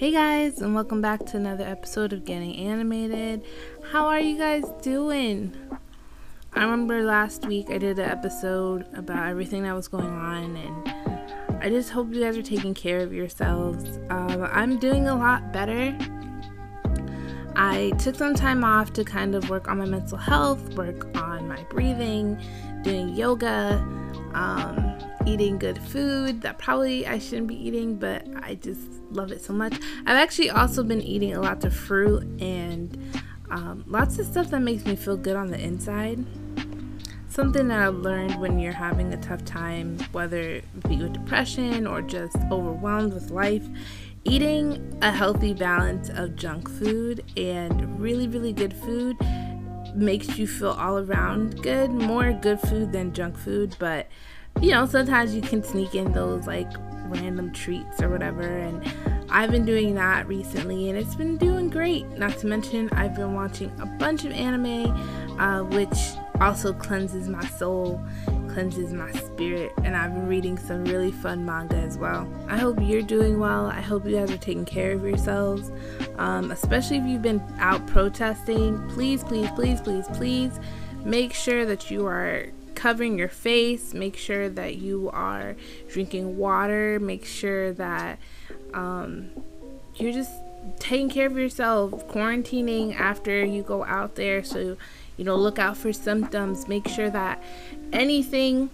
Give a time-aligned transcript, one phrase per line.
[0.00, 3.44] Hey guys, and welcome back to another episode of Getting Animated.
[3.92, 5.54] How are you guys doing?
[6.54, 11.58] I remember last week I did an episode about everything that was going on, and
[11.62, 13.98] I just hope you guys are taking care of yourselves.
[14.08, 15.94] Um, I'm doing a lot better.
[17.54, 21.46] I took some time off to kind of work on my mental health, work on
[21.46, 22.40] my breathing,
[22.80, 23.86] doing yoga,
[24.32, 29.42] um, eating good food that probably I shouldn't be eating, but I just love it
[29.42, 29.74] so much.
[30.06, 32.96] I've actually also been eating a lot of fruit and
[33.50, 36.24] um, lots of stuff that makes me feel good on the inside.
[37.28, 41.86] Something that I've learned when you're having a tough time, whether it be with depression
[41.86, 43.64] or just overwhelmed with life,
[44.24, 49.16] eating a healthy balance of junk food and really, really good food
[49.94, 51.90] makes you feel all around good.
[51.90, 54.08] More good food than junk food, but
[54.60, 56.70] you know, sometimes you can sneak in those like
[57.10, 58.42] random treats or whatever.
[58.42, 58.82] And
[59.28, 62.06] I've been doing that recently and it's been doing great.
[62.18, 64.86] Not to mention, I've been watching a bunch of anime,
[65.38, 65.98] uh, which
[66.40, 68.02] also cleanses my soul,
[68.48, 72.26] cleanses my spirit, and I've been reading some really fun manga as well.
[72.48, 73.66] I hope you're doing well.
[73.66, 75.70] I hope you guys are taking care of yourselves,
[76.16, 78.88] um, especially if you've been out protesting.
[78.88, 80.58] Please, please, please, please, please
[81.04, 82.46] make sure that you are
[82.80, 83.92] covering your face.
[83.92, 85.54] Make sure that you are
[85.88, 86.98] drinking water.
[86.98, 88.18] Make sure that
[88.72, 89.30] um,
[89.96, 90.32] you're just
[90.78, 94.42] taking care of yourself, quarantining after you go out there.
[94.42, 94.78] So,
[95.18, 96.68] you know, look out for symptoms.
[96.68, 97.42] Make sure that
[97.92, 98.70] anything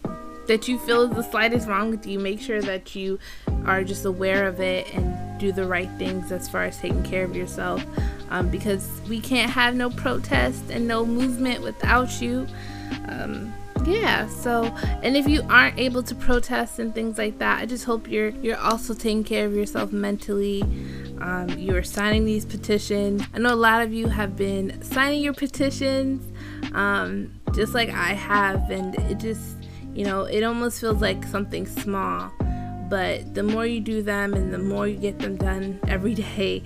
[0.46, 3.18] that you feel is the slightest wrong with you, make sure that you
[3.64, 7.24] are just aware of it and do the right things as far as taking care
[7.24, 7.84] of yourself.
[8.30, 12.46] Um, because we can't have no protest and no movement without you.
[13.08, 13.52] Um,
[13.86, 14.64] yeah so
[15.02, 18.30] and if you aren't able to protest and things like that i just hope you're
[18.42, 20.62] you're also taking care of yourself mentally.
[21.18, 23.22] Um, you're signing these petitions.
[23.32, 26.22] I know a lot of you have been signing your petitions
[26.74, 29.56] um, just like i have and it just
[29.94, 32.32] you know it almost feels like something small.
[32.88, 36.62] But the more you do them and the more you get them done every day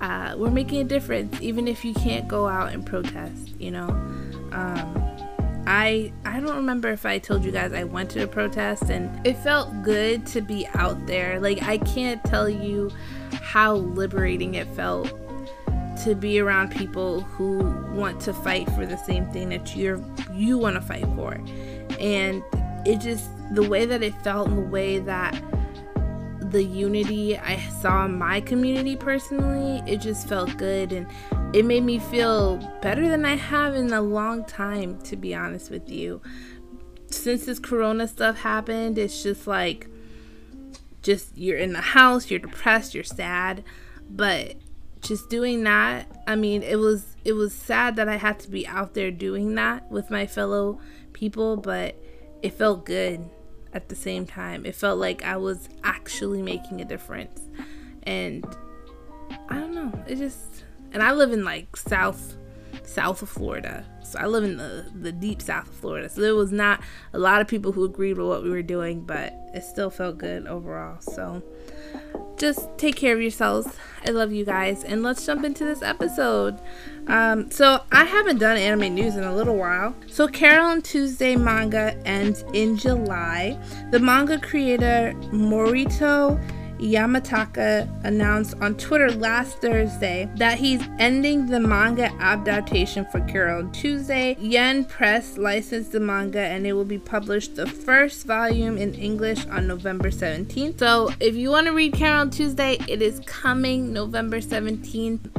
[0.00, 3.88] uh, we're making a difference even if you can't go out and protest you know?
[4.52, 5.15] Um,
[5.66, 9.26] I I don't remember if I told you guys I went to a protest and
[9.26, 11.40] it felt good to be out there.
[11.40, 12.90] Like I can't tell you
[13.32, 15.12] how liberating it felt
[16.04, 17.58] to be around people who
[17.94, 20.00] want to fight for the same thing that you're
[20.32, 21.40] you want to fight for.
[21.98, 22.44] And
[22.86, 25.40] it just the way that it felt and the way that
[26.40, 31.06] the unity I saw in my community personally, it just felt good and
[31.56, 35.70] it made me feel better than I have in a long time, to be honest
[35.70, 36.20] with you.
[37.10, 39.86] Since this corona stuff happened, it's just like,
[41.00, 43.64] just you're in the house, you're depressed, you're sad,
[44.10, 44.56] but
[45.00, 48.66] just doing that, I mean, it was it was sad that I had to be
[48.66, 50.78] out there doing that with my fellow
[51.14, 51.96] people, but
[52.42, 53.30] it felt good
[53.72, 54.66] at the same time.
[54.66, 57.40] It felt like I was actually making a difference.
[58.02, 58.44] And
[59.48, 60.55] I don't know, it just
[60.92, 62.36] and I live in like south
[62.84, 63.84] south of Florida.
[64.04, 66.08] So I live in the the deep south of Florida.
[66.08, 66.80] So there was not
[67.12, 70.18] a lot of people who agreed with what we were doing, but it still felt
[70.18, 71.00] good overall.
[71.00, 71.42] So
[72.36, 73.68] just take care of yourselves.
[74.06, 76.60] I love you guys, and let's jump into this episode.
[77.08, 79.94] Um, so I haven't done anime news in a little while.
[80.06, 83.58] So Carole and Tuesday manga ends in July.
[83.90, 86.38] The manga creator Morito
[86.78, 94.36] Yamataka announced on Twitter last Thursday that he's ending the manga adaptation for Carole Tuesday.
[94.38, 99.46] Yen Press licensed the manga and it will be published the first volume in English
[99.46, 100.78] on November 17th.
[100.78, 105.30] So if you want to read Carole Tuesday, it is coming November 17th.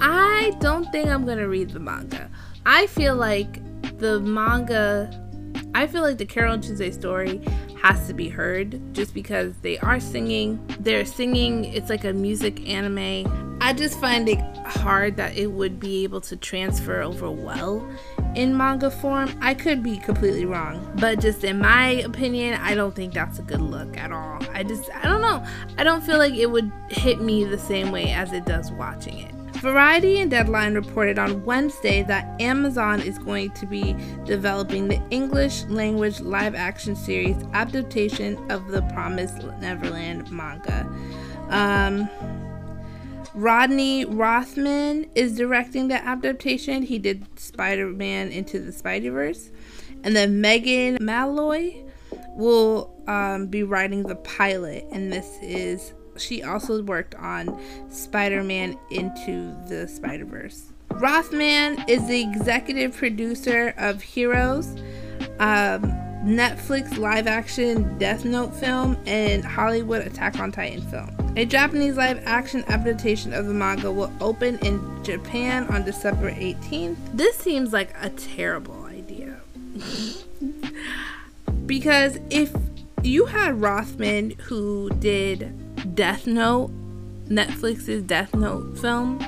[0.00, 2.30] I don't think I'm going to read the manga.
[2.66, 3.60] I feel like
[3.98, 5.20] the manga
[5.74, 7.40] I feel like the Carole Tuesday story
[7.84, 10.58] has to be heard just because they are singing.
[10.80, 13.58] They're singing, it's like a music anime.
[13.60, 17.86] I just find it hard that it would be able to transfer over well
[18.36, 19.36] in manga form.
[19.42, 23.42] I could be completely wrong, but just in my opinion, I don't think that's a
[23.42, 24.38] good look at all.
[24.54, 25.44] I just, I don't know.
[25.76, 29.18] I don't feel like it would hit me the same way as it does watching
[29.18, 29.33] it.
[29.64, 33.96] Variety and Deadline reported on Wednesday that Amazon is going to be
[34.26, 40.86] developing the English language live action series adaptation of the Promised Neverland manga.
[41.48, 42.10] Um,
[43.34, 46.82] Rodney Rothman is directing the adaptation.
[46.82, 49.50] He did Spider Man Into the Spider-Verse.
[50.02, 51.82] And then Megan Malloy
[52.36, 59.54] will um, be writing the pilot, and this is she also worked on Spider-Man Into
[59.68, 60.72] the Spider-Verse.
[60.90, 64.68] Rothman is the executive producer of Heroes,
[65.40, 65.82] um,
[66.24, 71.10] Netflix live action Death Note film, and Hollywood Attack on Titan film.
[71.36, 76.96] A Japanese live action adaptation of the manga will open in Japan on December 18th.
[77.12, 79.40] This seems like a terrible idea.
[81.66, 82.54] because if
[83.02, 85.52] you had Rothman who did
[85.92, 86.70] Death Note,
[87.26, 89.18] Netflix's Death Note film,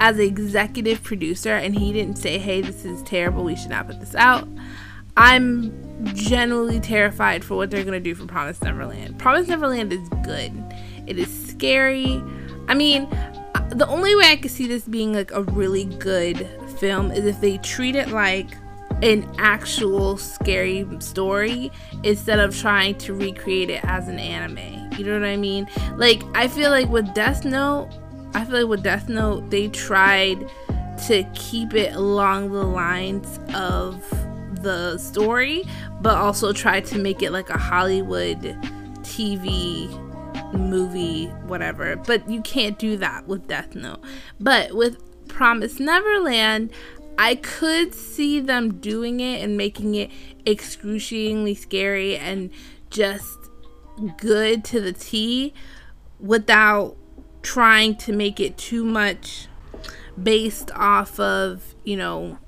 [0.00, 4.00] as executive producer and he didn't say, hey, this is terrible, we should not put
[4.00, 4.48] this out,
[5.16, 5.72] I'm
[6.14, 9.18] genuinely terrified for what they're to do for Promise Neverland.
[9.18, 10.52] Promise Neverland is good,
[11.06, 12.22] it is scary.
[12.68, 13.04] I mean,
[13.54, 16.48] uh, the only way I could see this being like a really good
[16.78, 18.48] film is if they treat it like
[19.02, 21.70] an actual scary story
[22.02, 24.83] instead of trying to recreate it as an anime.
[24.98, 25.68] You know what I mean?
[25.96, 27.90] Like, I feel like with Death Note,
[28.34, 30.48] I feel like with Death Note, they tried
[31.06, 34.02] to keep it along the lines of
[34.62, 35.64] the story,
[36.00, 38.40] but also tried to make it like a Hollywood
[39.02, 39.88] TV
[40.52, 41.96] movie, whatever.
[41.96, 44.00] But you can't do that with Death Note.
[44.40, 46.70] But with Promise Neverland,
[47.18, 50.10] I could see them doing it and making it
[50.46, 52.50] excruciatingly scary and
[52.90, 53.43] just
[54.16, 55.54] good to the T
[56.20, 56.96] without
[57.42, 59.48] trying to make it too much
[60.20, 62.38] based off of, you know,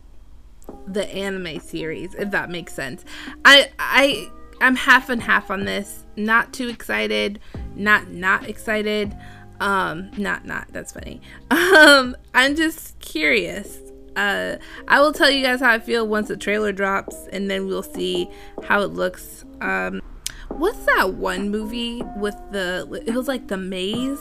[0.87, 3.04] the anime series, if that makes sense.
[3.44, 6.04] I I I'm half and half on this.
[6.16, 7.40] Not too excited,
[7.75, 9.16] not not excited.
[9.60, 11.20] Um not not that's funny.
[11.50, 13.78] Um I'm just curious.
[14.16, 14.56] Uh
[14.88, 17.82] I will tell you guys how I feel once the trailer drops and then we'll
[17.82, 18.31] see
[18.64, 19.44] how it looks.
[19.60, 20.00] Um
[20.48, 24.19] what's that one movie with the it was like the maze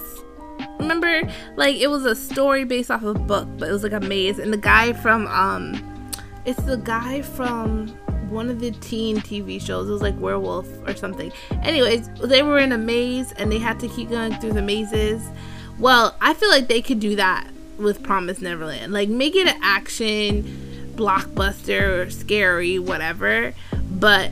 [0.79, 1.21] remember
[1.55, 3.99] like it was a story based off of a book but it was like a
[3.99, 5.73] maze and the guy from um
[6.45, 7.87] it's the guy from
[8.29, 9.87] one of the teen TV shows.
[9.87, 11.31] It was like Werewolf or something.
[11.63, 15.27] Anyways, they were in a maze and they had to keep going through the mazes.
[15.79, 17.47] Well, I feel like they could do that
[17.77, 18.93] with Promise Neverland.
[18.93, 23.53] Like make it an action blockbuster or scary, whatever.
[23.91, 24.31] But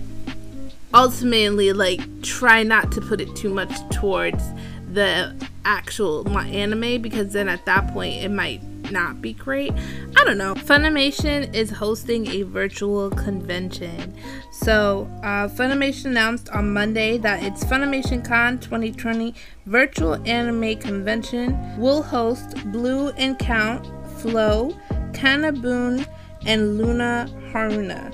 [0.93, 4.43] ultimately, like try not to put it too much towards
[4.91, 5.35] the
[5.65, 8.61] actual anime because then at that point it might
[8.91, 9.71] not be great.
[10.15, 10.55] I don't know.
[10.55, 14.15] Funimation is hosting a virtual convention.
[14.51, 19.33] So, uh, Funimation announced on Monday that its Funimation Con 2020
[19.65, 23.87] virtual anime convention will host Blue Encount,
[24.19, 24.77] Flow,
[25.13, 26.05] Kana-Boon,
[26.45, 28.13] and Luna Haruna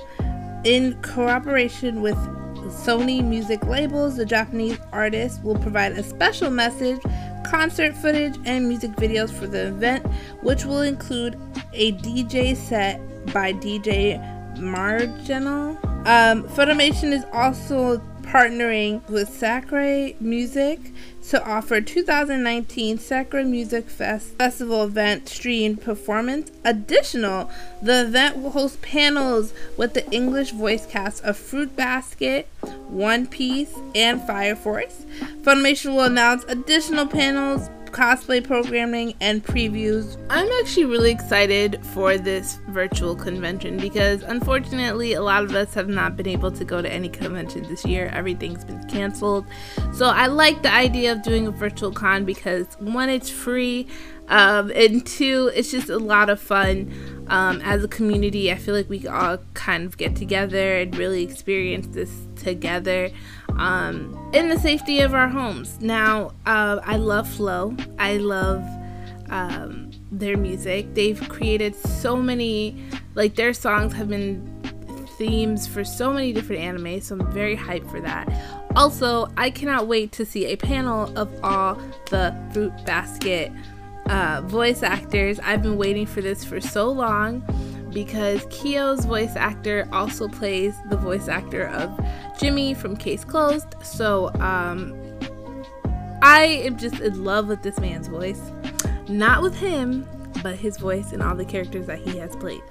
[0.65, 2.17] in cooperation with
[2.67, 6.99] Sony Music Labels, the Japanese artist will provide a special message,
[7.45, 10.05] concert footage, and music videos for the event,
[10.41, 11.39] which will include
[11.73, 12.99] a DJ set
[13.33, 14.19] by DJ
[14.59, 15.77] Marginal.
[16.05, 17.97] Um, Funimation is also
[18.29, 20.79] partnering with Sacra Music
[21.29, 26.51] to offer 2019 Sacra Music Fest Festival event stream performance.
[26.63, 27.49] Additional,
[27.81, 32.47] the event will host panels with the English voice cast of Fruit Basket,
[32.87, 35.05] One Piece, and Fire Force.
[35.41, 40.17] Funimation will announce additional panels cosplay programming, and previews.
[40.29, 45.89] I'm actually really excited for this virtual convention because unfortunately, a lot of us have
[45.89, 48.07] not been able to go to any convention this year.
[48.13, 49.45] Everything's been canceled.
[49.93, 53.87] So I like the idea of doing a virtual con because one, it's free.
[54.27, 57.25] Um, and two, it's just a lot of fun.
[57.27, 61.23] Um, as a community, I feel like we all kind of get together and really
[61.23, 63.11] experience this together
[63.57, 65.79] um, in the safety of our homes.
[65.81, 67.75] Now, uh, I love Flow.
[67.97, 68.63] I love
[69.29, 70.93] um, their music.
[70.93, 72.83] They've created so many,
[73.15, 74.55] like, their songs have been
[75.17, 78.31] themes for so many different anime, so I'm very hyped for that.
[78.75, 81.75] Also, I cannot wait to see a panel of all
[82.09, 83.51] the Fruit Basket
[84.07, 85.39] uh, voice actors.
[85.39, 87.43] I've been waiting for this for so long
[87.91, 91.99] because Kyo's voice actor also plays the voice actor of
[92.39, 93.75] Jimmy from Case Closed.
[93.83, 94.95] So um,
[96.21, 98.41] I am just in love with this man's voice.
[99.07, 100.07] Not with him,
[100.43, 102.61] but his voice and all the characters that he has played.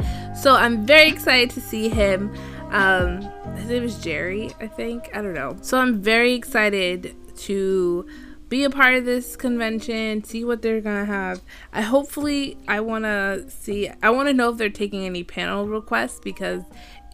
[0.40, 2.34] So I'm very excited to see him.
[2.70, 3.22] Um,
[3.56, 5.10] his name is Jerry, I think.
[5.14, 5.56] I don't know.
[5.62, 8.06] So I'm very excited to
[8.48, 11.42] be a part of this convention, see what they're gonna have.
[11.72, 16.62] I hopefully I wanna see I wanna know if they're taking any panel requests because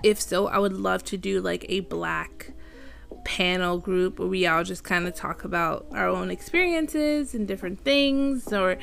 [0.03, 2.53] if so, I would love to do like a black
[3.25, 7.81] panel group where we all just kind of talk about our own experiences and different
[7.81, 8.76] things or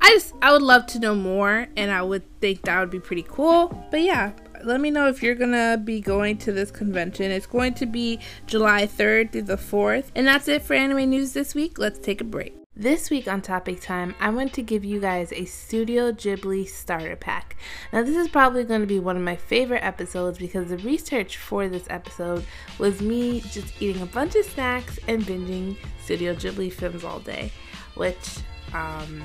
[0.00, 3.00] I just I would love to know more and I would think that would be
[3.00, 3.86] pretty cool.
[3.90, 4.32] But yeah,
[4.64, 7.30] let me know if you're gonna be going to this convention.
[7.30, 10.06] It's going to be July 3rd through the 4th.
[10.14, 11.78] And that's it for anime news this week.
[11.78, 12.54] Let's take a break.
[12.80, 17.16] This week on Topic Time, I want to give you guys a Studio Ghibli starter
[17.16, 17.56] pack.
[17.92, 21.38] Now, this is probably going to be one of my favorite episodes because the research
[21.38, 22.44] for this episode
[22.78, 27.50] was me just eating a bunch of snacks and binging Studio Ghibli films all day,
[27.96, 28.38] which
[28.72, 29.24] um,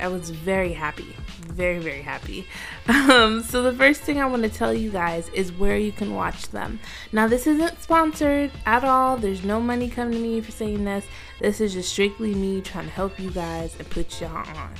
[0.00, 1.14] I was very happy,
[1.48, 2.46] very, very happy.
[2.86, 6.14] Um, so, the first thing I want to tell you guys is where you can
[6.14, 6.80] watch them.
[7.12, 11.04] Now, this isn't sponsored at all, there's no money coming to me for saying this.
[11.40, 14.74] This is just strictly me trying to help you guys and put y'all on.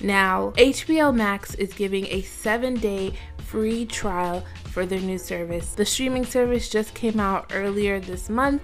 [0.00, 3.14] Now, HBO Max is giving a seven day
[3.48, 5.72] free trial for their new service.
[5.72, 8.62] The streaming service just came out earlier this month,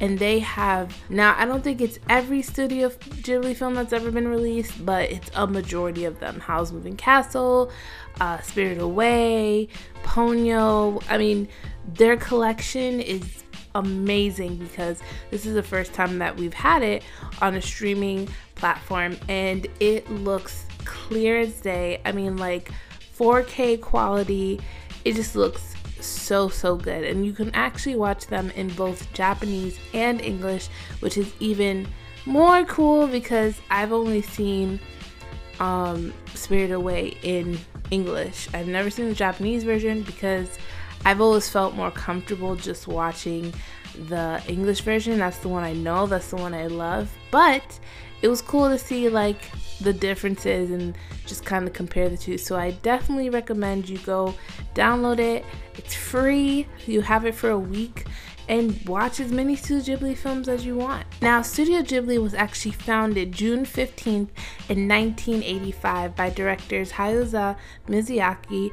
[0.00, 4.28] and they have now, I don't think it's every Studio Ghibli film that's ever been
[4.28, 7.72] released, but it's a majority of them Howl's Moving Castle,
[8.20, 9.68] uh, Spirit Away,
[10.02, 11.02] Ponyo.
[11.08, 11.48] I mean,
[11.94, 13.42] their collection is
[13.74, 15.00] amazing because
[15.30, 17.02] this is the first time that we've had it
[17.40, 22.00] on a streaming platform and it looks clear as day.
[22.04, 22.70] I mean, like
[23.18, 24.60] 4K quality,
[25.04, 29.78] it just looks so so good and you can actually watch them in both Japanese
[29.94, 30.68] and English
[31.00, 31.88] which is even
[32.26, 34.78] more cool because I've only seen
[35.58, 37.58] um Spirit Away in
[37.90, 38.48] English.
[38.52, 40.58] I've never seen the Japanese version because
[41.04, 43.54] I've always felt more comfortable just watching
[44.08, 45.18] the English version.
[45.18, 47.10] That's the one I know, that's the one I love.
[47.30, 47.78] But
[48.22, 49.38] it was cool to see like
[49.80, 52.38] the differences and just kind of compare the two.
[52.38, 54.34] So I definitely recommend you go
[54.74, 55.44] download it.
[55.74, 56.66] It's free.
[56.86, 58.06] You have it for a week
[58.48, 61.04] and watch as many Studio Ghibli films as you want.
[61.20, 64.28] Now, Studio Ghibli was actually founded June 15th
[64.68, 67.56] in 1985 by directors Hayao
[67.88, 68.72] Miyazaki,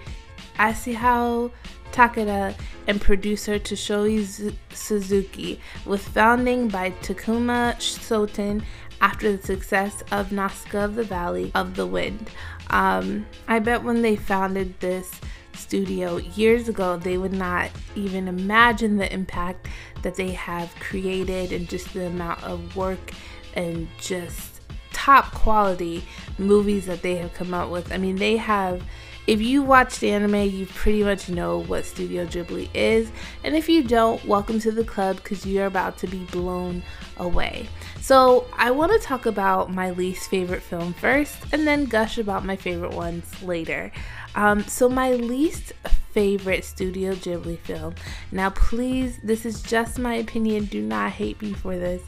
[0.58, 1.52] Isao
[1.94, 2.56] Takeda,
[2.88, 8.64] and producer Toshio Suzuki, with founding by Tokuma Shoten
[9.00, 12.30] after the success of Nausicaa of the Valley of the Wind.
[12.72, 15.22] Um, I bet when they founded this
[15.54, 19.68] studio years ago, they would not even imagine the impact
[20.02, 23.12] that they have created and just the amount of work
[23.54, 24.62] and just
[24.94, 26.04] top quality
[26.40, 27.92] movies that they have come out with.
[27.92, 28.82] I mean, they have
[29.26, 33.10] if you watch the anime, you pretty much know what Studio Ghibli is.
[33.44, 36.84] And if you don't, welcome to the club because you're about to be blown
[37.18, 37.70] away.
[38.02, 42.44] So, I want to talk about my least favorite film first and then gush about
[42.46, 43.92] my favorite ones later.
[44.36, 45.72] Um, so, my least
[46.12, 47.96] favorite Studio Ghibli film.
[48.32, 50.66] Now, please, this is just my opinion.
[50.66, 52.02] Do not hate me for this.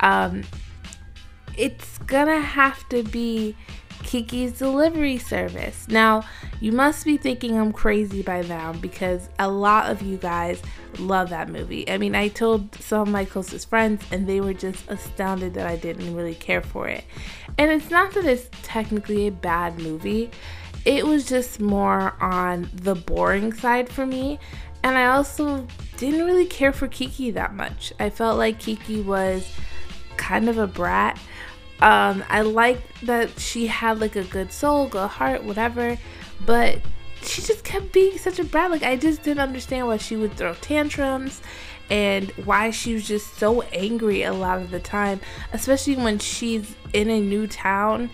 [0.00, 0.44] Um,
[1.56, 3.54] it's gonna have to be
[4.04, 5.88] Kiki's Delivery Service.
[5.88, 6.22] Now,
[6.60, 10.62] you must be thinking I'm crazy by now because a lot of you guys
[10.98, 11.88] love that movie.
[11.90, 15.66] I mean, I told some of my closest friends and they were just astounded that
[15.66, 17.04] I didn't really care for it.
[17.58, 20.30] And it's not that it's technically a bad movie,
[20.84, 24.38] it was just more on the boring side for me.
[24.82, 27.92] And I also didn't really care for Kiki that much.
[27.98, 29.50] I felt like Kiki was
[30.18, 31.18] kind of a brat
[31.84, 35.98] um, I liked that she had like a good soul, good heart, whatever,
[36.46, 36.80] but
[37.20, 38.70] she just kept being such a brat.
[38.70, 41.42] Like I just didn't understand why she would throw tantrums
[41.90, 45.20] and why she was just so angry a lot of the time,
[45.52, 48.08] especially when she's in a new town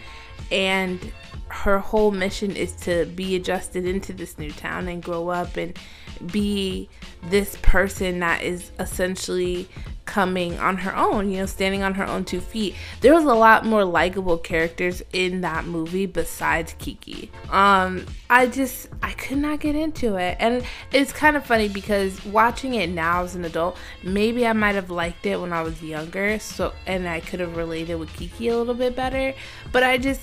[0.51, 1.13] and
[1.51, 5.79] her whole mission is to be adjusted into this new town and grow up and
[6.27, 6.89] be
[7.25, 9.69] this person that is essentially
[10.05, 12.75] coming on her own, you know, standing on her own two feet.
[13.01, 17.31] There was a lot more likable characters in that movie besides Kiki.
[17.49, 20.37] Um, I just I could not get into it.
[20.41, 24.75] And it's kind of funny because watching it now as an adult, maybe I might
[24.75, 28.49] have liked it when I was younger, so and I could have related with Kiki
[28.49, 29.33] a little bit better,
[29.71, 30.23] but I just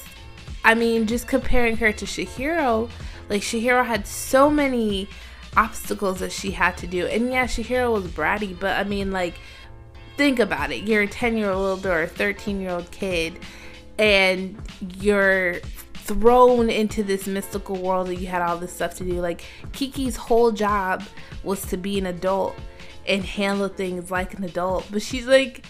[0.67, 2.89] I mean, just comparing her to Chihiro,
[3.29, 5.07] like Chihiro had so many
[5.55, 7.07] obstacles that she had to do.
[7.07, 9.35] And yeah, Chihiro was bratty, but I mean like
[10.17, 10.83] think about it.
[10.83, 13.39] You're a 10 year old or a 13 year old kid,
[13.97, 14.61] and
[14.99, 15.61] you're
[15.93, 19.21] thrown into this mystical world that you had all this stuff to do.
[19.21, 21.03] Like, Kiki's whole job
[21.43, 22.55] was to be an adult
[23.07, 24.85] and handle things like an adult.
[24.91, 25.65] But she's like,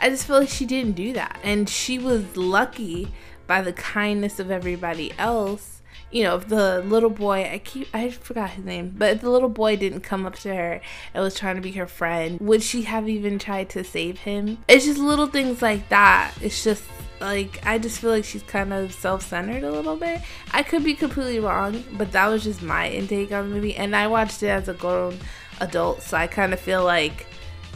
[0.00, 1.38] I just feel like she didn't do that.
[1.42, 3.12] And she was lucky
[3.50, 8.10] by the kindness of everybody else you know, if the little boy, I keep, I
[8.10, 10.80] forgot his name, but if the little boy didn't come up to her
[11.14, 14.58] and was trying to be her friend, would she have even tried to save him?
[14.66, 16.34] It's just little things like that.
[16.40, 16.82] It's just
[17.20, 20.20] like, I just feel like she's kind of self centered a little bit.
[20.52, 23.76] I could be completely wrong, but that was just my intake on the movie.
[23.76, 25.16] And I watched it as a grown
[25.60, 27.26] adult, so I kind of feel like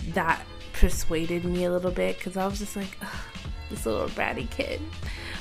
[0.08, 2.98] that persuaded me a little bit because I was just like,
[3.70, 4.80] this little bratty kid.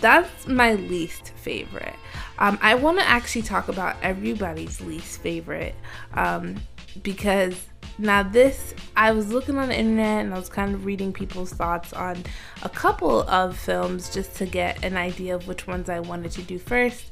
[0.04, 1.96] That's my least favorite.
[2.38, 5.76] Um, I want to actually talk about everybody's least favorite
[6.14, 6.58] um,
[7.04, 11.14] because now this I was looking on the internet and I was kind of reading
[11.14, 12.22] people's thoughts on
[12.64, 16.42] a couple of films just to get an idea of which ones I wanted to
[16.42, 17.06] do first.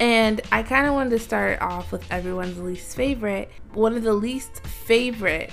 [0.00, 3.50] And I kind of wanted to start off with everyone's least favorite.
[3.74, 5.50] One of the least favorite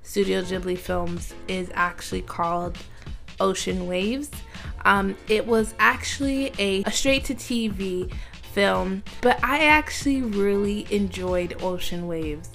[0.00, 2.78] Studio Ghibli films is actually called
[3.40, 4.30] Ocean Waves.
[4.84, 8.12] Um, it was actually a, a straight to TV
[8.52, 12.50] film, but I actually really enjoyed Ocean Waves.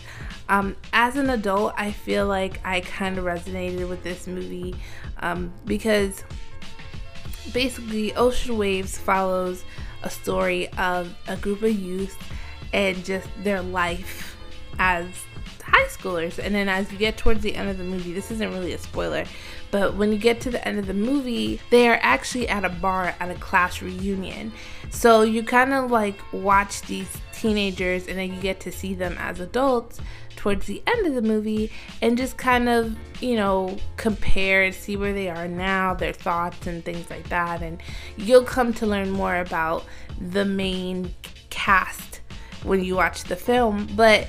[0.50, 4.76] Um, as an adult, I feel like I kind of resonated with this movie
[5.20, 6.24] um, because
[7.54, 9.66] basically, Ocean Waves follows
[10.04, 12.18] a story of a group of youth
[12.74, 14.38] and just their life
[14.80, 15.06] as
[15.64, 16.40] high schoolers.
[16.40, 18.78] And then as you get towards the end of the movie, this isn't really a
[18.78, 19.26] spoiler,
[19.72, 22.70] but when you get to the end of the movie, they are actually at a
[22.70, 24.52] bar at a class reunion.
[24.90, 29.16] So you kind of like watch these teenagers and then you get to see them
[29.20, 30.00] as adults
[30.36, 31.72] towards the end of the movie
[32.02, 36.68] and just kind of, you know, compare and see where they are now, their thoughts
[36.68, 37.62] and things like that.
[37.62, 37.82] And
[38.16, 39.86] you'll come to learn more about
[40.20, 41.14] the main
[41.50, 42.22] cast
[42.64, 43.90] when you watch the film.
[43.96, 44.28] But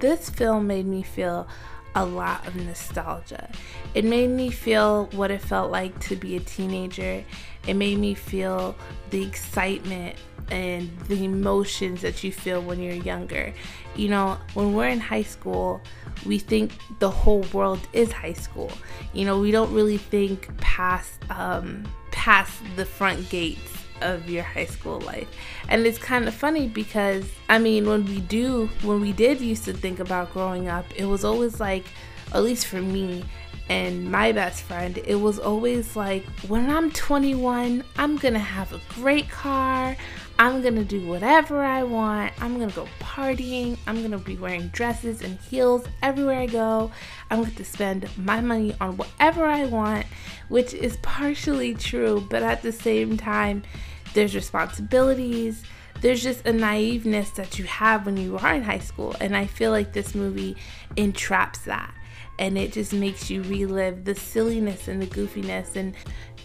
[0.00, 1.46] this film made me feel
[1.94, 3.48] a lot of nostalgia.
[3.94, 7.24] It made me feel what it felt like to be a teenager.
[7.66, 8.76] It made me feel
[9.10, 10.16] the excitement
[10.50, 13.52] and the emotions that you feel when you're younger.
[13.96, 15.80] You know, when we're in high school,
[16.26, 18.70] we think the whole world is high school.
[19.12, 24.66] You know, we don't really think past um, past the front gates of your high
[24.66, 25.28] school life.
[25.68, 29.64] And it's kind of funny because I mean, when we do, when we did used
[29.64, 31.84] to think about growing up, it was always like,
[32.32, 33.24] at least for me
[33.70, 38.80] and my best friend, it was always like, when I'm 21, I'm gonna have a
[38.96, 39.96] great car.
[40.40, 42.32] I'm gonna do whatever I want.
[42.42, 43.78] I'm gonna go partying.
[43.86, 46.90] I'm gonna be wearing dresses and heels everywhere I go.
[47.30, 50.04] I'm going to spend my money on whatever I want,
[50.48, 53.62] which is partially true, but at the same time,
[54.14, 55.62] there's responsibilities.
[56.00, 59.14] There's just a naiveness that you have when you are in high school.
[59.20, 60.56] And I feel like this movie
[60.96, 61.94] entraps that.
[62.38, 65.76] And it just makes you relive the silliness and the goofiness.
[65.76, 65.94] And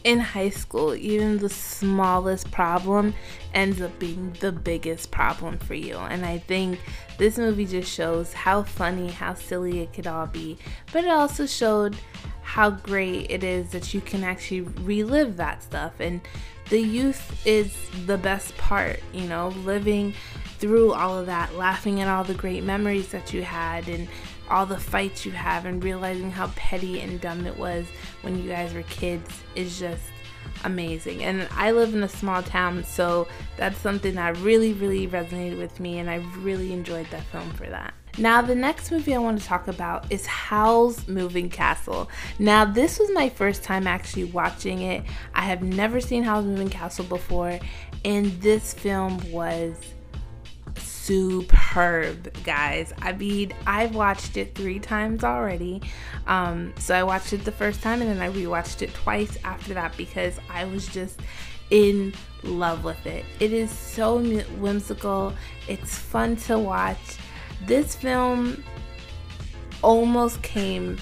[0.04, 3.14] in high school, even the smallest problem
[3.54, 5.98] ends up being the biggest problem for you.
[5.98, 6.80] And I think
[7.18, 10.58] this movie just shows how funny, how silly it could all be.
[10.92, 11.96] But it also showed
[12.44, 16.22] how great it is that you can actually relive that stuff and
[16.70, 17.76] the youth is
[18.06, 20.14] the best part, you know, living
[20.58, 24.08] through all of that, laughing at all the great memories that you had and
[24.50, 27.86] all the fights you have, and realizing how petty and dumb it was
[28.22, 30.04] when you guys were kids is just
[30.64, 31.24] amazing.
[31.24, 35.80] And I live in a small town, so that's something that really, really resonated with
[35.80, 37.94] me, and I really enjoyed that film for that.
[38.18, 42.10] Now, the next movie I want to talk about is Howl's Moving Castle.
[42.40, 45.04] Now, this was my first time actually watching it.
[45.34, 47.60] I have never seen Howl's Moving Castle before,
[48.06, 49.76] and this film was
[50.78, 52.94] superb, guys.
[53.02, 55.82] I mean, I've watched it three times already.
[56.26, 59.76] Um, so I watched it the first time and then I rewatched it twice after
[59.76, 61.20] that because I was just
[61.70, 63.24] in love with it.
[63.40, 64.20] It is so
[64.58, 65.34] whimsical,
[65.68, 67.18] it's fun to watch
[67.64, 68.64] this film
[69.82, 70.98] almost came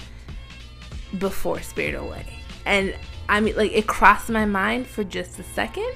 [1.18, 2.26] before Spirit Away.
[2.66, 2.94] And
[3.28, 5.92] I mean, like, it crossed my mind for just a second,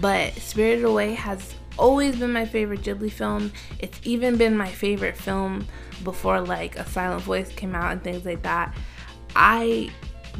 [0.00, 3.52] but Spirited Away has always been my favorite Ghibli film.
[3.78, 5.66] It's even been my favorite film
[6.04, 8.74] before, like, A Silent Voice came out and things like that.
[9.34, 9.90] I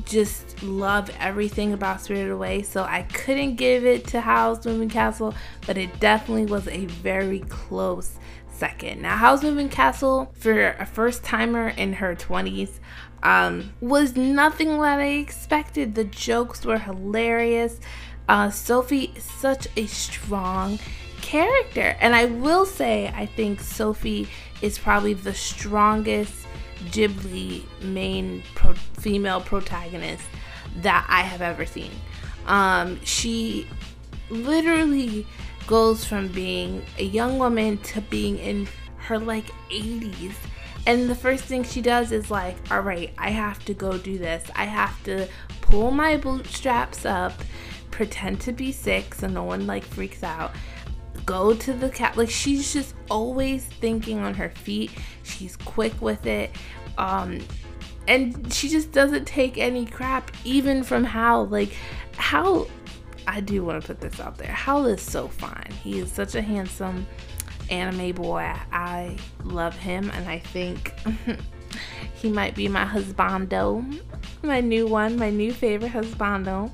[0.04, 5.34] just love everything about Spirited Away, so I couldn't give it to Howl's Moving Castle,
[5.66, 8.18] but it definitely was a very close
[8.56, 9.02] second.
[9.02, 12.78] Now, Howl's Moving Castle, for a first timer in her 20s,
[13.22, 15.94] um, was nothing that I expected.
[15.94, 17.80] The jokes were hilarious.
[18.28, 20.78] Uh, Sophie is such a strong
[21.20, 21.96] character.
[22.00, 24.28] And I will say, I think Sophie
[24.62, 26.46] is probably the strongest
[26.86, 30.24] Ghibli main pro- female protagonist
[30.82, 31.90] that I have ever seen.
[32.46, 33.66] Um, she
[34.30, 35.26] literally
[35.66, 40.34] goes from being a young woman to being in her like 80s.
[40.86, 44.18] And the first thing she does is like, all right, I have to go do
[44.18, 44.44] this.
[44.54, 45.26] I have to
[45.60, 47.32] pull my bootstraps up,
[47.90, 50.54] pretend to be sick so no one like freaks out.
[51.24, 52.16] Go to the cat.
[52.16, 54.92] Like she's just always thinking on her feet.
[55.24, 56.50] She's quick with it.
[56.98, 57.40] Um
[58.08, 61.46] and she just doesn't take any crap even from Hal.
[61.46, 61.72] Like
[62.16, 62.68] Hal
[63.26, 64.52] I do want to put this out there.
[64.52, 65.70] Hal is so fine.
[65.82, 67.06] He is such a handsome
[67.70, 68.54] anime boy.
[68.72, 70.94] I love him and I think
[72.14, 74.00] he might be my husbando.
[74.42, 76.70] My new one, my new favorite husbando.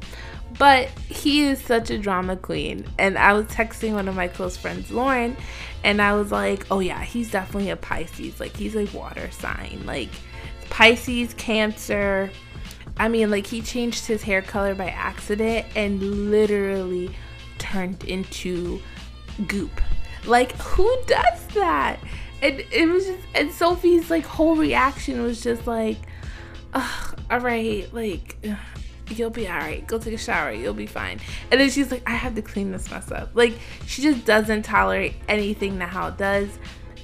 [0.58, 2.84] But he is such a drama queen.
[2.98, 5.36] And I was texting one of my close friends, Lauren,
[5.82, 8.38] and I was like, oh yeah, he's definitely a Pisces.
[8.38, 9.82] Like he's a water sign.
[9.86, 10.10] Like
[10.68, 12.30] Pisces, Cancer.
[13.02, 17.10] I mean, like he changed his hair color by accident and literally
[17.58, 18.80] turned into
[19.48, 19.80] goop.
[20.24, 21.98] Like who does that?
[22.42, 25.96] And it was just and Sophie's like whole reaction was just like,
[26.72, 28.38] all right, like
[29.08, 29.84] you'll be all right.
[29.88, 30.52] Go take a shower.
[30.52, 31.18] You'll be fine.
[31.50, 33.30] And then she's like, I have to clean this mess up.
[33.34, 36.56] Like she just doesn't tolerate anything that Hal does,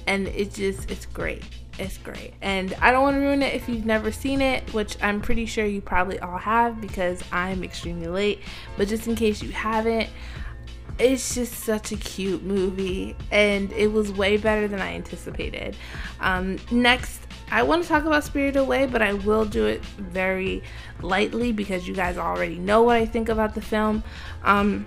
[0.07, 1.43] and it just it's great.
[1.79, 2.33] It's great.
[2.41, 5.45] And I don't want to ruin it if you've never seen it, which I'm pretty
[5.45, 8.41] sure you probably all have because I'm extremely late.
[8.75, 10.09] But just in case you haven't,
[10.99, 15.77] it's just such a cute movie and it was way better than I anticipated.
[16.19, 20.61] Um, next, I want to talk about Spirited Away, but I will do it very
[21.01, 24.03] lightly because you guys already know what I think about the film.
[24.43, 24.85] Um,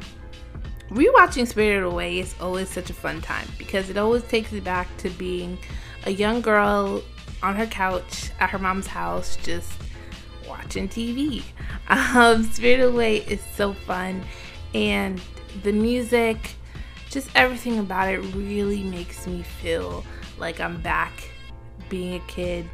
[0.91, 4.95] rewatching Spirited Away is always such a fun time because it always takes me back
[4.99, 5.59] to being
[6.05, 7.03] a young girl
[7.43, 9.73] on her couch at her mom's house just
[10.49, 11.43] watching TV.
[11.89, 14.25] Um, Spirited Away is so fun
[14.73, 15.21] and
[15.63, 16.55] the music,
[17.11, 20.05] just everything about it really makes me feel
[20.39, 21.13] like I'm back
[21.89, 22.69] being a kid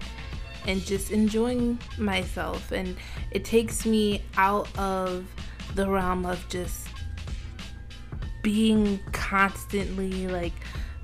[0.67, 2.71] and just enjoying myself.
[2.71, 2.97] And
[3.31, 5.27] it takes me out of
[5.75, 6.89] the realm of just
[8.43, 10.55] being constantly like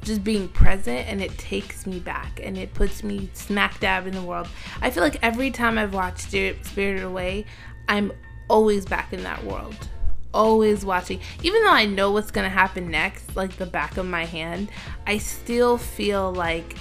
[0.05, 4.15] just being present and it takes me back and it puts me smack dab in
[4.15, 4.49] the world.
[4.81, 7.47] I feel like every time I've watched Spirited Away,
[7.89, 8.13] I'm
[8.49, 9.89] always back in that world
[10.35, 11.21] always watching.
[11.43, 14.69] Even though I know what's going to happen next, like the back of my hand,
[15.07, 16.77] I still feel like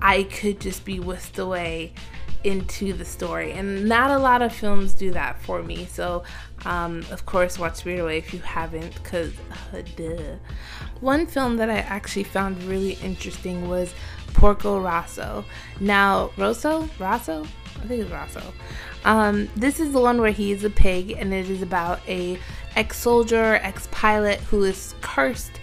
[0.00, 1.94] I could just be whisked away
[2.44, 3.52] into the story.
[3.52, 5.86] And not a lot of films do that for me.
[5.86, 6.24] So,
[6.64, 9.32] um, of course, watch Spirited Away if you haven't, because
[9.72, 10.36] uh, duh.
[11.00, 13.94] One film that I actually found really interesting was
[14.34, 15.44] Porco Rosso.
[15.80, 16.88] Now, Rosso?
[16.98, 17.44] Rosso?
[17.76, 18.52] I think it's Rosso.
[19.04, 22.38] Um, this is the one where he is a pig, and it is about a
[22.76, 25.58] ex-soldier, ex-pilot who is cursed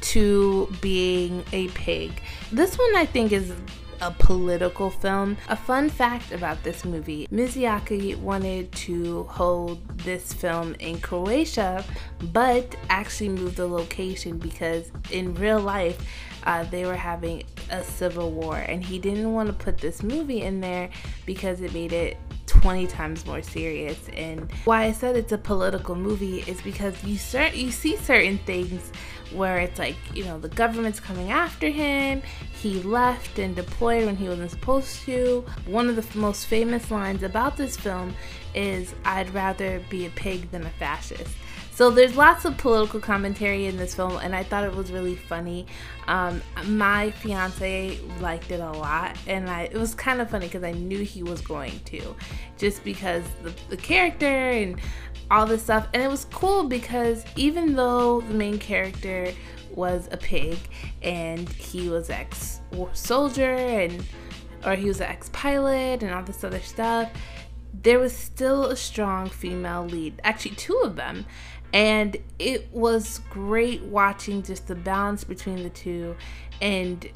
[0.00, 2.22] to being a pig.
[2.52, 3.52] This one I think is
[4.00, 5.36] a political film.
[5.48, 11.84] A fun fact about this movie Miyazaki wanted to hold this film in Croatia,
[12.32, 15.98] but actually moved the location because in real life,
[16.44, 20.42] uh, they were having a civil war, and he didn't want to put this movie
[20.42, 20.90] in there
[21.24, 23.98] because it made it 20 times more serious.
[24.14, 27.18] And why I said it's a political movie is because you
[27.54, 28.92] you see certain things
[29.32, 32.22] where it's like, you know, the government's coming after him.
[32.60, 35.44] He left and deployed when he wasn't supposed to.
[35.66, 38.14] One of the most famous lines about this film
[38.54, 41.34] is I'd rather be a pig than a fascist.
[41.74, 45.16] So there's lots of political commentary in this film, and I thought it was really
[45.16, 45.66] funny.
[46.06, 50.62] Um, my fiance liked it a lot, and I, it was kind of funny because
[50.62, 52.14] I knew he was going to,
[52.58, 54.80] just because the, the character and
[55.30, 55.88] all this stuff.
[55.92, 59.32] And it was cool because even though the main character
[59.74, 60.58] was a pig
[61.02, 62.60] and he was ex
[62.92, 64.04] soldier and
[64.64, 67.10] or he was an ex pilot and all this other stuff,
[67.82, 70.20] there was still a strong female lead.
[70.24, 71.26] Actually, two of them
[71.74, 76.16] and it was great watching just the balance between the two
[76.62, 77.10] and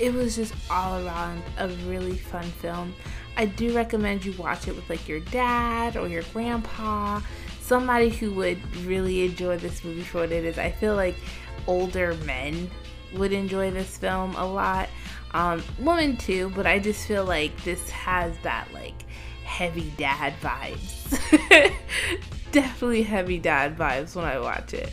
[0.00, 2.92] it was just all around a really fun film
[3.36, 7.20] i do recommend you watch it with like your dad or your grandpa
[7.60, 11.16] somebody who would really enjoy this movie for what it is i feel like
[11.66, 12.70] older men
[13.14, 14.88] would enjoy this film a lot
[15.32, 19.04] um, women too but i just feel like this has that like
[19.44, 21.72] heavy dad vibes
[22.54, 24.92] definitely heavy dad vibes when I watch it.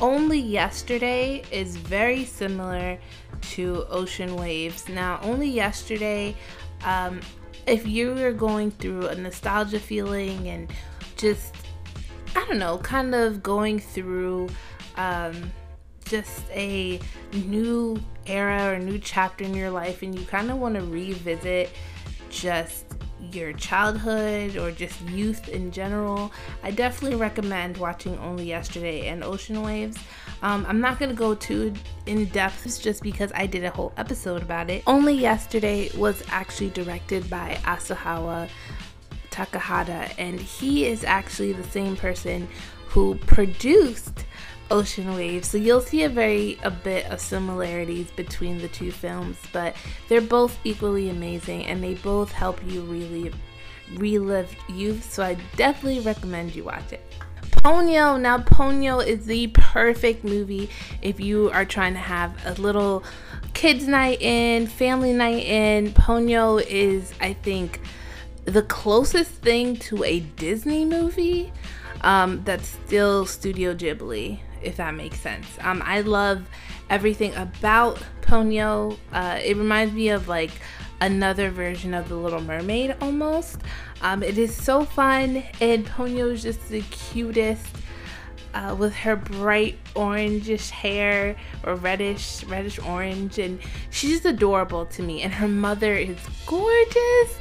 [0.00, 2.96] Only Yesterday is very similar
[3.50, 4.88] to Ocean Waves.
[4.88, 6.36] Now, Only Yesterday,
[6.84, 7.20] um,
[7.66, 10.70] if you are going through a nostalgia feeling and
[11.16, 11.54] just,
[12.34, 14.48] I don't know, kind of going through
[14.96, 15.52] um,
[16.04, 17.00] just a
[17.32, 21.70] new era or new chapter in your life and you kind of want to revisit
[22.30, 22.86] just
[23.30, 29.62] your childhood or just youth in general, I definitely recommend watching Only Yesterday and Ocean
[29.62, 29.96] Waves.
[30.42, 31.72] Um, I'm not gonna go too
[32.06, 34.82] in depth just because I did a whole episode about it.
[34.86, 38.48] Only Yesterday was actually directed by Asahawa
[39.30, 42.48] Takahata, and he is actually the same person
[42.88, 44.26] who produced
[44.70, 45.48] Ocean Waves.
[45.48, 49.76] So you'll see a very a bit of similarities between the two films, but
[50.08, 53.32] they're both equally amazing and they both help you really
[53.94, 55.10] relive youth.
[55.12, 57.02] So I definitely recommend you watch it.
[57.62, 58.20] Ponyo.
[58.20, 60.68] Now, Ponyo is the perfect movie
[61.00, 63.04] if you are trying to have a little
[63.54, 65.92] kids' night in, family night in.
[65.92, 67.80] Ponyo is, I think,
[68.46, 71.52] the closest thing to a Disney movie
[72.00, 75.46] um, that's still Studio Ghibli, if that makes sense.
[75.60, 76.48] Um, I love
[76.90, 78.98] everything about Ponyo.
[79.12, 80.50] Uh, it reminds me of like
[81.02, 83.60] another version of The Little Mermaid almost.
[84.02, 87.66] Um, it is so fun, and Ponyo is just the cutest.
[88.54, 91.34] Uh, with her bright orangish hair
[91.64, 97.38] or reddish reddish orange and she's just adorable to me and her mother is gorgeous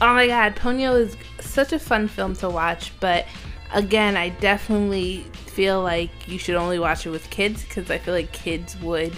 [0.00, 3.26] oh my god ponyo is such a fun film to watch but
[3.74, 8.14] again i definitely feel like you should only watch it with kids because i feel
[8.14, 9.12] like kids would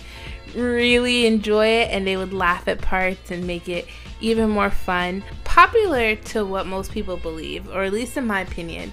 [0.57, 3.87] really enjoy it and they would laugh at parts and make it
[4.21, 5.23] even more fun.
[5.45, 8.93] Popular to what most people believe, or at least in my opinion,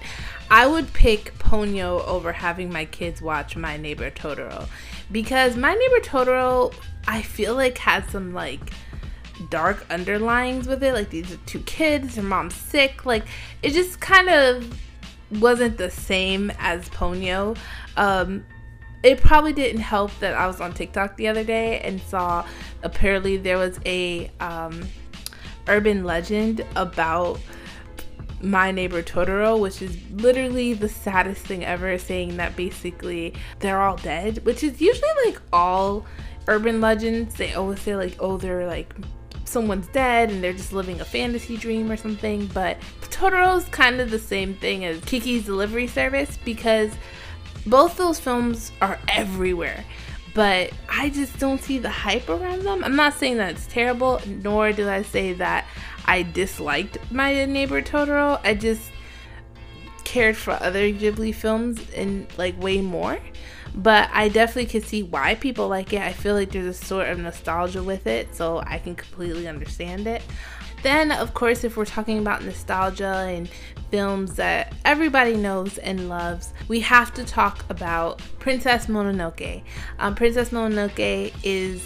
[0.50, 4.68] I would pick Ponyo over having my kids watch My Neighbor Totoro
[5.10, 6.74] because My Neighbor Totoro,
[7.06, 8.72] I feel like has some like
[9.50, 10.92] dark underlines with it.
[10.92, 13.04] Like these are two kids, their mom's sick.
[13.06, 13.24] Like
[13.62, 14.78] it just kind of
[15.40, 17.56] wasn't the same as Ponyo.
[17.96, 18.44] Um,
[19.04, 22.44] it probably didn't help that I was on TikTok the other day and saw
[22.82, 24.88] apparently there was a um,
[25.68, 27.38] urban legend about
[28.40, 33.96] my neighbor Totoro, which is literally the saddest thing ever, saying that basically they're all
[33.96, 36.06] dead, which is usually like all
[36.46, 37.34] urban legends.
[37.34, 38.94] They always say like, oh, they're like
[39.44, 42.46] someone's dead and they're just living a fantasy dream or something.
[42.46, 46.90] But Totoro's kind of the same thing as Kiki's Delivery Service because
[47.66, 49.84] both those films are everywhere,
[50.34, 52.84] but I just don't see the hype around them.
[52.84, 55.66] I'm not saying that it's terrible, nor do I say that
[56.06, 58.40] I disliked My Neighbor Totoro.
[58.44, 58.90] I just
[60.04, 63.18] cared for other Ghibli films and like way more.
[63.76, 66.00] But I definitely can see why people like it.
[66.00, 70.06] I feel like there's a sort of nostalgia with it, so I can completely understand
[70.06, 70.22] it.
[70.84, 73.48] Then, of course, if we're talking about nostalgia and
[73.94, 79.62] films that everybody knows and loves, we have to talk about Princess Mononoke.
[80.00, 81.80] Um, Princess Mononoke is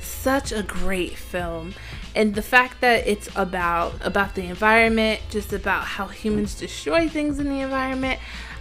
[0.00, 1.72] such a great film
[2.16, 7.38] and the fact that it's about about the environment just about how humans destroy things
[7.38, 8.20] in the environment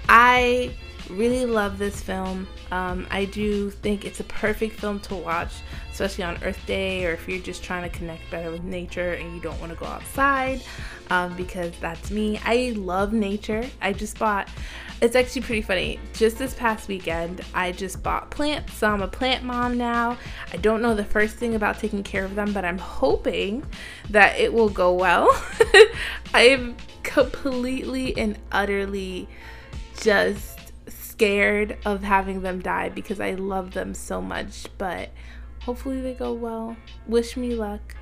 [0.09, 0.71] i
[1.09, 5.51] really love this film um, i do think it's a perfect film to watch
[5.95, 9.33] especially on Earth Day, or if you're just trying to connect better with nature and
[9.33, 10.61] you don't want to go outside,
[11.09, 12.37] um, because that's me.
[12.43, 13.65] I love nature.
[13.81, 14.49] I just bought,
[15.01, 15.97] it's actually pretty funny.
[16.11, 20.17] Just this past weekend, I just bought plants, so I'm a plant mom now.
[20.51, 23.63] I don't know the first thing about taking care of them, but I'm hoping
[24.09, 25.29] that it will go well.
[26.33, 29.29] I am completely and utterly
[30.01, 30.54] just
[31.15, 35.09] scared of having them die because I love them so much, but
[35.65, 36.77] Hopefully, they go well.
[37.07, 37.95] Wish me luck.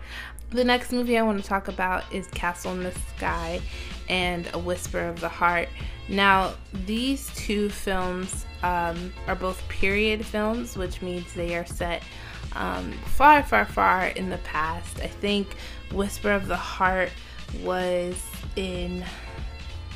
[0.50, 3.62] The next movie I want to talk about is Castle in the Sky
[4.10, 5.70] and A Whisper of the Heart.
[6.10, 12.04] Now, these two films um, are both period films, which means they are set
[12.52, 15.00] um, far, far, far in the past.
[15.00, 15.48] I think
[15.94, 17.12] Whisper of the Heart
[17.64, 18.22] was
[18.58, 19.06] in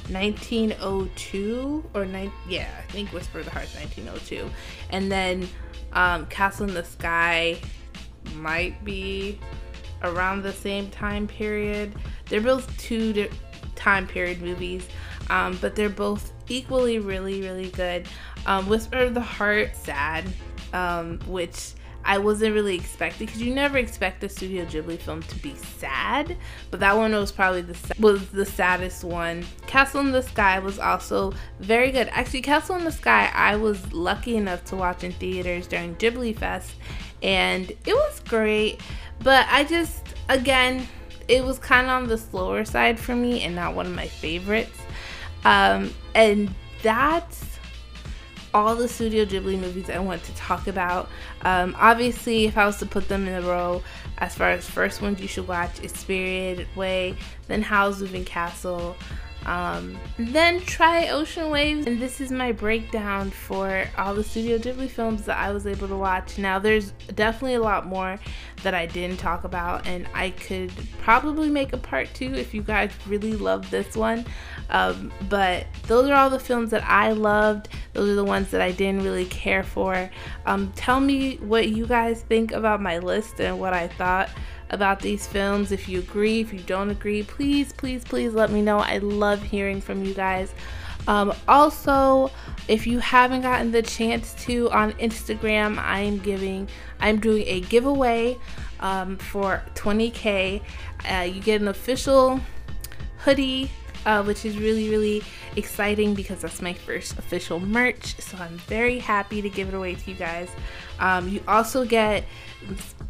[0.10, 4.50] 1902 or nine yeah i think whisper of the heart 1902
[4.92, 5.48] and then
[5.94, 7.60] um, Castle in the Sky
[8.36, 9.40] might be
[10.04, 11.94] around the same time period.
[12.26, 13.30] They're both two
[13.76, 14.88] time period movies,
[15.30, 18.08] um, but they're both equally really, really good.
[18.46, 20.26] Um, Whisper of the Heart, sad,
[20.74, 21.74] um, which
[22.08, 26.38] I wasn't really expecting because you never expect a Studio Ghibli film to be sad,
[26.72, 29.46] but that one was probably the was the saddest one.
[29.68, 32.08] Castle in the Sky was also very good.
[32.14, 36.34] Actually, Castle in the Sky I was lucky enough to watch in theaters during Ghibli
[36.38, 36.76] Fest,
[37.22, 38.80] and it was great.
[39.20, 40.88] But I just again,
[41.28, 44.08] it was kind of on the slower side for me and not one of my
[44.08, 44.80] favorites.
[45.44, 47.44] Um, and that's
[48.54, 51.10] all the Studio Ghibli movies I want to talk about.
[51.42, 53.84] Um, obviously, if I was to put them in a row,
[54.18, 57.16] as far as first ones you should watch, is Spirited Away,
[57.48, 58.96] then Howl's Moving Castle,
[59.48, 64.90] um, then try Ocean Waves, and this is my breakdown for all the Studio Ghibli
[64.90, 66.38] films that I was able to watch.
[66.38, 68.20] Now, there's definitely a lot more
[68.64, 72.62] that I didn't talk about, and I could probably make a part two if you
[72.62, 74.26] guys really love this one.
[74.70, 77.70] Um, but those are all the films that I loved.
[77.94, 80.10] Those are the ones that I didn't really care for.
[80.46, 84.30] Um, tell me what you guys think about my list and what I thought
[84.70, 85.72] about these films.
[85.72, 88.80] If you agree, if you don't agree, please, please, please let me know.
[88.80, 90.54] I love hearing from you guys.
[91.08, 92.32] Um, also,
[92.68, 96.68] if you haven't gotten the chance to on Instagram, I'm giving,
[97.00, 98.38] I'm doing a giveaway
[98.82, 100.62] um, for 20k.
[101.10, 102.42] Uh, you get an official
[103.20, 103.72] hoodie
[104.08, 105.22] uh, which is really, really
[105.58, 108.20] exciting because that's my first official merch.
[108.22, 110.50] So I'm very happy to give it away to you guys.
[111.00, 112.24] Um, you also get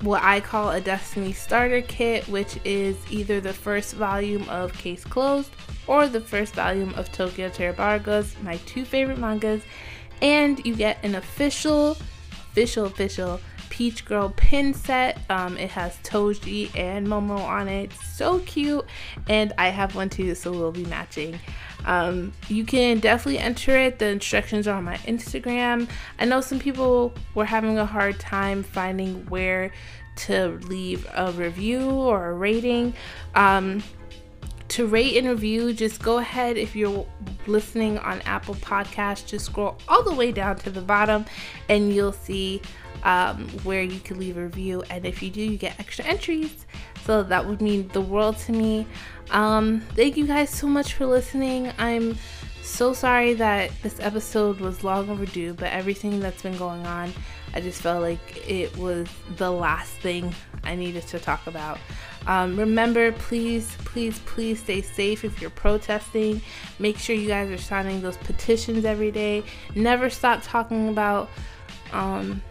[0.01, 5.05] what I call a Destiny starter kit, which is either the first volume of Case
[5.05, 5.51] Closed
[5.85, 9.61] or the first volume of Tokyo Tarot my two favorite mangas.
[10.23, 11.91] And you get an official,
[12.31, 15.19] official, official Peach Girl pin set.
[15.29, 17.91] Um, it has Toji and Momo on it.
[17.93, 18.85] So cute.
[19.27, 21.39] And I have one too, so we'll be matching.
[21.85, 23.99] Um, you can definitely enter it.
[23.99, 25.89] The instructions are on my Instagram.
[26.19, 29.71] I know some people were having a hard time finding where
[30.17, 32.93] to leave a review or a rating.
[33.35, 33.83] Um,
[34.69, 37.05] to rate and review, just go ahead if you're
[37.45, 41.25] listening on Apple Podcasts, just scroll all the way down to the bottom
[41.69, 42.61] and you'll see
[43.03, 44.83] um, where you can leave a review.
[44.89, 46.65] And if you do, you get extra entries.
[47.05, 48.85] So that would mean the world to me.
[49.31, 51.71] Um, thank you guys so much for listening.
[51.77, 52.17] I'm
[52.61, 57.13] so sorry that this episode was long overdue, but everything that's been going on,
[57.53, 59.07] I just felt like it was
[59.37, 61.79] the last thing I needed to talk about.
[62.27, 66.41] Um, remember, please, please, please stay safe if you're protesting.
[66.77, 69.43] Make sure you guys are signing those petitions every day.
[69.75, 71.29] Never stop talking about
[71.93, 72.41] um,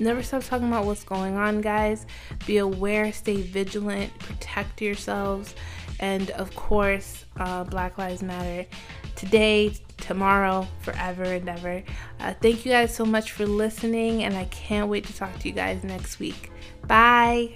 [0.00, 2.06] Never stop talking about what's going on, guys.
[2.46, 5.54] Be aware, stay vigilant, protect yourselves,
[6.00, 8.66] and of course, uh, Black Lives Matter
[9.14, 11.82] today, tomorrow, forever and ever.
[12.18, 15.48] Uh, thank you guys so much for listening, and I can't wait to talk to
[15.48, 16.50] you guys next week.
[16.86, 17.54] Bye.